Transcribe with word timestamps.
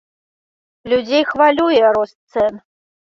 Людзей 0.93 1.23
хвалюе 1.31 1.83
рост 1.99 2.17
цэн. 2.31 2.53